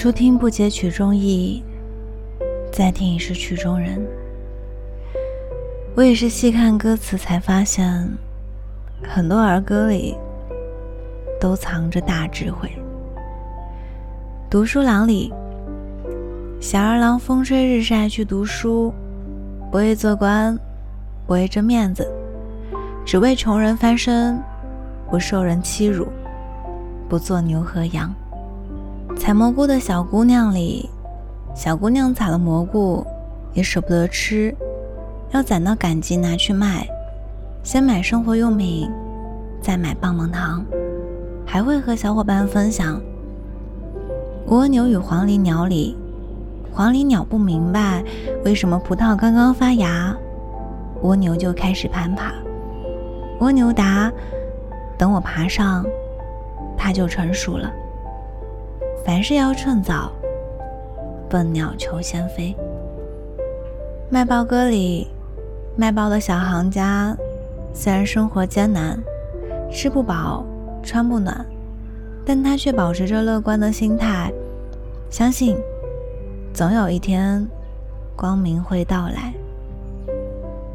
[0.00, 1.60] 初听不解曲中意，
[2.70, 4.00] 再听已是曲中人。
[5.96, 8.08] 我也是细看歌词才发现，
[9.02, 10.16] 很多儿歌里
[11.40, 12.70] 都藏着大智慧。
[14.48, 15.32] 读书郎里，
[16.60, 18.94] 小儿郎风吹日晒去读书，
[19.68, 20.56] 不为做官，
[21.26, 22.08] 不为争面子，
[23.04, 24.40] 只为穷人翻身，
[25.10, 26.06] 不受人欺辱，
[27.08, 28.14] 不做牛和羊。
[29.18, 30.88] 采蘑菇的小姑娘里，
[31.54, 33.04] 小姑娘采了蘑菇，
[33.52, 34.54] 也舍不得吃，
[35.32, 36.88] 要攒到赶集拿去卖，
[37.62, 38.90] 先买生活用品，
[39.60, 40.64] 再买棒棒糖，
[41.44, 42.98] 还会和小伙伴分享。
[44.46, 45.94] 蜗牛与黄鹂鸟里，
[46.72, 48.02] 黄鹂鸟不明白
[48.44, 50.16] 为什么葡萄刚刚发芽，
[51.02, 52.32] 蜗牛就开始攀爬。
[53.40, 54.10] 蜗牛答
[54.96, 55.84] ：“等我爬上，
[56.78, 57.70] 它就成熟了。
[59.08, 60.12] 凡事要趁早，
[61.30, 62.54] 笨鸟求先飞。”
[64.12, 65.08] 卖报歌里，
[65.76, 67.16] 卖报的小行家
[67.72, 69.02] 虽然生活艰难，
[69.72, 70.44] 吃不饱，
[70.82, 71.42] 穿不暖。
[72.22, 74.30] 但他却保持着乐观的心态，
[75.08, 75.56] 相信
[76.52, 77.48] 总有一天
[78.14, 79.32] 光明会到来。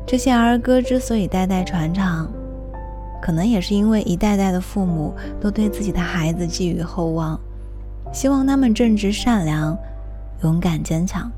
[0.08, 2.28] 这些儿歌之所以代代传唱，
[3.22, 7.40] 可能也是因为一代代的父母都对自己的孩子寄予厚望，
[8.14, 9.76] 希望他们正直善良、
[10.44, 11.30] 勇敢坚强。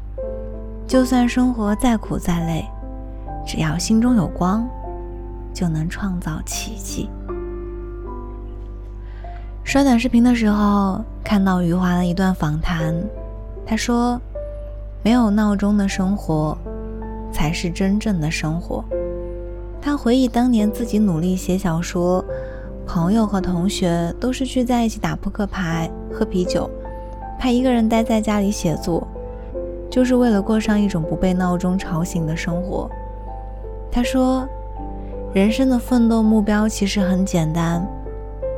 [0.85, 2.65] 就算生活再苦再累，
[3.47, 4.67] 只要心中有光，
[5.53, 7.09] 就能创造奇迹。
[9.63, 12.93] 刷短视频的时候，看到余华的一段访谈，
[13.65, 14.21] 他说
[15.01, 16.55] ：“没有闹钟的生活，
[17.31, 18.83] 才是真正的生活。”
[19.81, 22.23] 他回忆当年自己努力写小说，
[22.85, 26.69] 朋友和同学都是聚在一起打扑克牌、喝啤酒，
[27.37, 29.05] 他一个人待在家里写作，
[29.89, 32.89] 就是为了过上一种不被闹钟吵醒的生活。
[33.91, 34.47] 他说
[35.35, 37.85] ：“人生的奋斗目标其实很简单。”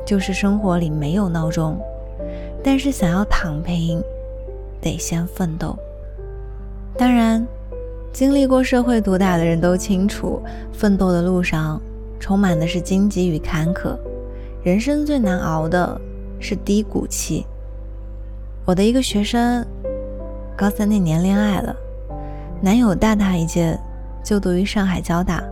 [0.05, 1.77] 就是生活里没有闹钟，
[2.63, 4.01] 但是想要躺平，
[4.79, 5.77] 得先奋斗。
[6.95, 7.45] 当然，
[8.13, 10.41] 经历过社会毒打的人都清楚，
[10.71, 11.81] 奋斗的路上
[12.21, 13.97] 充满的是荆棘与坎坷。
[14.63, 15.99] 人生最难熬的
[16.39, 17.45] 是低谷期。
[18.65, 19.65] 我的一个学生，
[20.57, 21.75] 高三那年恋爱了，
[22.61, 23.79] 男友大他一届，
[24.23, 25.43] 就读于上海交大。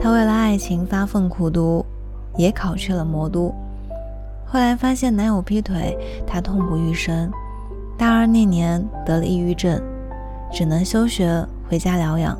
[0.00, 1.84] 她为了爱情发奋苦读，
[2.36, 3.54] 也考去了魔都。
[4.44, 7.30] 后来发现男友劈腿，她痛不欲生。
[7.96, 9.80] 大二那年得了抑郁症，
[10.52, 12.38] 只能休学回家疗养。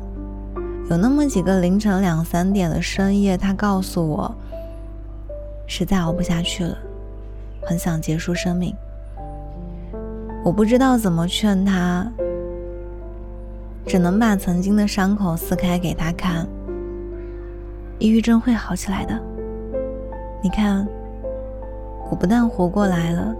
[0.89, 4.35] 有那么几个凌晨两三点的深夜，她告诉我，
[5.65, 6.77] 实在熬不下去了，
[7.65, 8.75] 很想结束生命。
[10.43, 12.05] 我不知道怎么劝他，
[13.85, 16.47] 只能把曾经的伤口撕开给他看。
[17.97, 19.19] 抑郁症会好起来的，
[20.41, 20.87] 你看。
[22.07, 23.35] 我不但活过来了，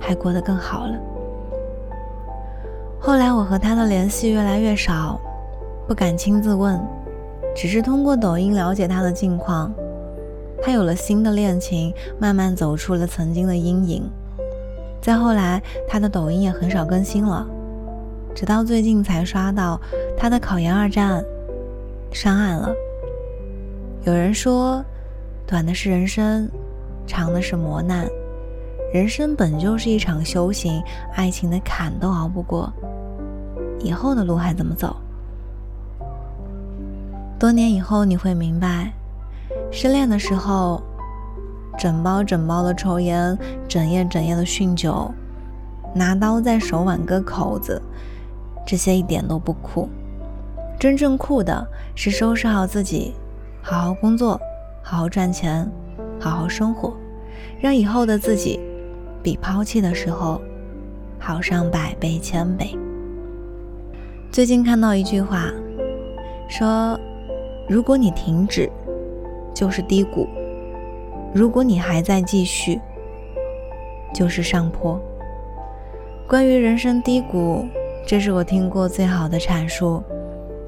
[0.00, 0.98] 还过得更好了。
[2.98, 5.20] 后来我和他的联系越来越少，
[5.86, 6.76] 不敢亲自问，
[7.54, 9.72] 只是通过抖音了解他的近况。
[10.62, 14.02] 他有了新的恋情，慢慢走出了曾经的阴影。
[15.00, 17.46] 再后来，他的抖音也很少更新了，
[18.34, 19.80] 直到最近才刷到
[20.16, 21.24] 他的考研二战
[22.12, 22.70] 上岸了。
[24.04, 24.84] 有人说，
[25.46, 26.48] 短的是人生。
[27.10, 28.06] 长的是磨难，
[28.92, 30.78] 人生本就是一场修行，
[31.14, 32.70] 爱情的坎都熬不过，
[33.80, 34.94] 以后的路还怎么走？
[37.38, 38.92] 多年以后你会明白，
[39.70, 40.82] 失恋的时候，
[41.78, 43.36] 整包整包的抽烟，
[43.68, 45.12] 整夜整夜的酗酒，
[45.94, 47.80] 拿刀在手腕割口子，
[48.66, 49.88] 这些一点都不酷。
[50.78, 53.14] 真正酷的是收拾好自己，
[53.62, 54.40] 好好工作，
[54.82, 55.70] 好好赚钱。
[56.20, 56.96] 好好生活，
[57.60, 58.58] 让以后的自己
[59.22, 60.40] 比抛弃的时候
[61.16, 62.76] 好上百倍千倍。
[64.32, 65.44] 最近看到一句话，
[66.48, 66.98] 说：
[67.68, 68.68] 如果你停止，
[69.54, 70.26] 就是低谷；
[71.34, 72.80] 如果你还在继续，
[74.14, 75.00] 就是上坡。
[76.28, 77.64] 关于人生低谷，
[78.06, 80.02] 这是我听过最好的阐述。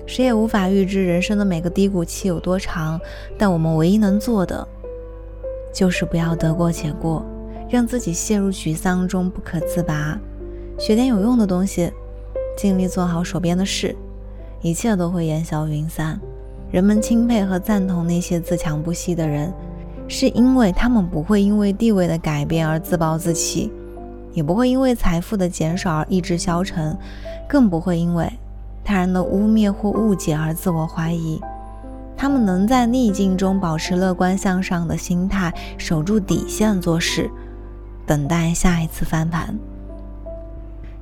[0.06, 3.00] 谁也无法预知人生的每个低谷期有多长，
[3.38, 4.66] 但我们唯一能做的。
[5.72, 7.24] 就是不要得过且过，
[7.68, 10.18] 让自己陷入沮丧中不可自拔，
[10.78, 11.92] 学点有用的东西，
[12.56, 13.94] 尽力做好手边的事，
[14.62, 16.20] 一切都会烟消云散。
[16.70, 19.52] 人们钦佩和赞同那些自强不息的人，
[20.06, 23.72] 是因为他们不会因为地位的改变而自暴自弃，
[24.32, 26.96] 也不会因为财富的减少而意志消沉，
[27.48, 28.30] 更不会因为
[28.84, 31.40] 他人的污蔑或误解而自我怀疑。
[32.16, 37.28] 他们能在逆境中保持乐观向上的心态，守住底线做事，
[38.06, 39.58] 等待下一次翻盘。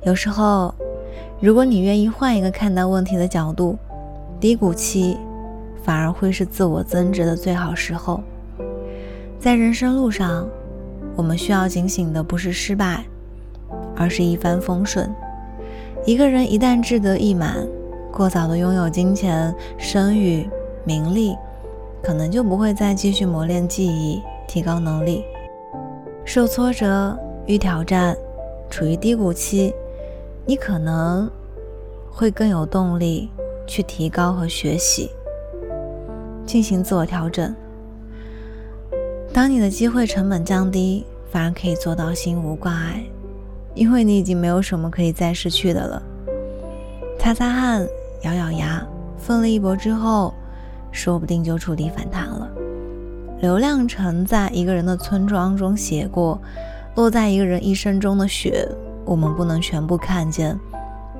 [0.03, 0.73] 有时候，
[1.41, 3.77] 如果你愿意换一个看待问题的角度，
[4.39, 5.17] 低谷期
[5.89, 8.21] 反而会是自我增值的最好时候。
[9.39, 10.47] 在人生路上，
[11.15, 13.03] 我们需要警醒的不是失败。
[13.95, 15.11] 而是一帆风顺。
[16.05, 17.67] 一个人一旦志得意满，
[18.13, 20.47] 过早的拥有金钱、声誉、
[20.85, 21.35] 名利，
[22.03, 25.25] 可能就不会再继续磨练技艺、提高能力。
[26.23, 28.15] 受挫折、遇挑战、
[28.69, 29.73] 处于低谷期，
[30.45, 31.27] 你可能
[32.11, 33.31] 会更有动力
[33.65, 35.09] 去提高和学习，
[36.49, 37.53] 进行自我调整。
[39.31, 43.03] 当你的机会成本降低，反而可以做到心无挂碍。
[43.75, 46.01] 因为你已经没有什么可以再失去的了。
[47.19, 47.87] 擦擦汗，
[48.23, 48.83] 咬咬牙，
[49.15, 50.33] 奋力一搏之后，
[50.91, 52.49] 说不定就触底反弹了。
[53.41, 56.41] 刘亮程在一个人的村庄中写过
[56.97, 58.67] ：“落在一个人一生中的雪，
[59.05, 60.57] 我们不能全部看见。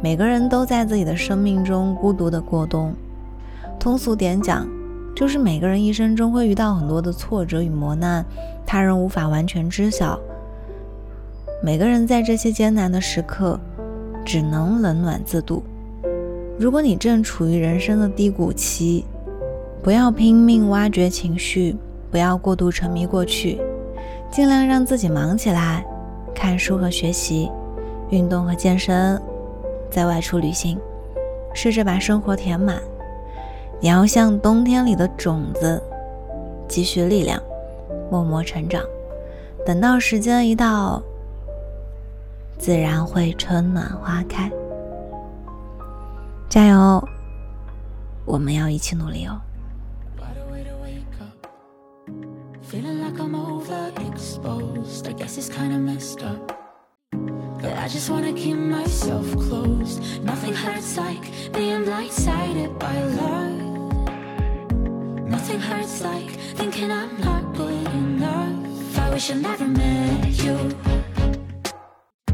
[0.01, 2.91] 每个人都在自己的生命中孤独的过冬。
[3.79, 4.67] 通俗点讲，
[5.19, 8.23] 就是每个人一生中会遇到很多的挫折与磨难，
[8.65, 10.17] 他人无法完全知晓。”
[11.61, 13.59] 每个人在这些艰难的时刻，
[14.23, 15.61] 只能冷暖自度。
[16.57, 19.03] 如果你正处于人生的低谷期，
[19.83, 21.75] 不要拼命挖掘情绪，
[22.09, 23.59] 不要过度沉迷过去，
[24.31, 25.85] 尽量让自己忙起来，
[26.33, 27.51] 看书和学习，
[28.09, 29.21] 运动和健身，
[29.91, 30.79] 在外出旅行，
[31.53, 32.81] 试着把生活填满。
[33.81, 35.81] 你要像冬天里的种子，
[36.67, 37.41] 积蓄力量，
[38.11, 38.83] 默默成长。
[39.65, 41.01] 等到时间一到。
[42.57, 44.51] 自然会春暖花开。
[46.49, 47.01] 加油！
[48.25, 49.39] 我们要一起努力哦。
[52.69, 55.07] Feeling like I'm overexposed.
[55.07, 56.53] I guess it's kinda messed up.
[57.61, 60.01] But I just wanna keep myself closed.
[60.23, 63.68] Nothing hurts like being blindsided by love.
[65.49, 68.99] Nothing hurts like thinking I'm not good enough.
[68.99, 70.55] I wish I never met you.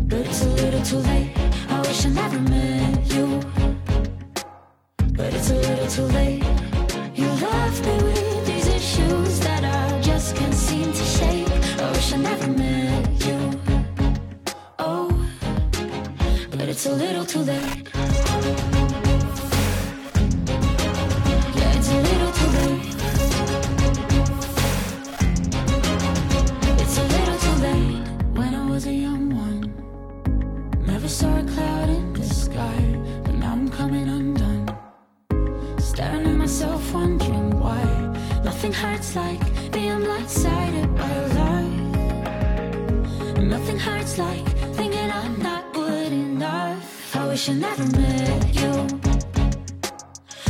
[0.09, 1.31] But it's a little too late.
[1.69, 3.39] I wish I never met you.
[5.13, 6.24] But it's a little too late.
[41.35, 41.69] Lie.
[43.41, 47.15] Nothing hurts like thinking I'm not good enough.
[47.15, 48.73] I wish I never met you,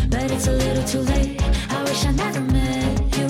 [0.09, 1.41] but it's a little too late.
[1.69, 3.27] I wish I never met you.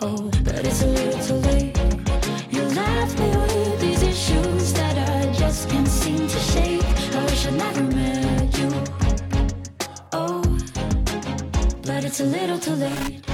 [0.00, 1.76] Oh, but it's a little too late.
[2.50, 6.84] You left me with these issues that I just can't seem to shake.
[7.14, 8.70] I wish I never met you.
[10.12, 10.42] Oh,
[11.82, 13.25] but it's a little too late.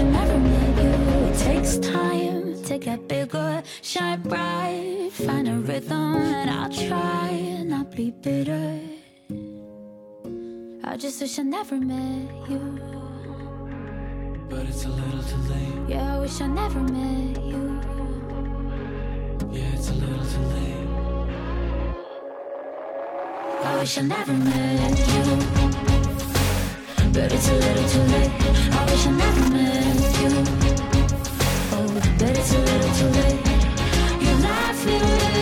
[0.00, 0.92] I wish I never met you.
[1.28, 7.94] It takes time to get bigger, shine bright, find a rhythm, and I'll try not
[7.94, 8.80] be bitter.
[10.84, 12.80] I just wish I never met you.
[14.48, 15.88] But it's a little too late.
[15.88, 17.80] Yeah, I wish I never met you.
[19.52, 20.88] Yeah, it's a little too late.
[23.64, 25.89] I wish I never met you.
[27.12, 28.30] But it's a little too late.
[28.72, 30.30] I wish I never met you.
[31.72, 31.88] Oh,
[32.18, 33.40] but it's a little too late.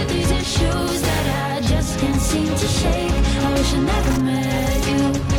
[0.09, 3.13] These issues that I just can't seem to shake.
[3.45, 5.38] I wish I never met you.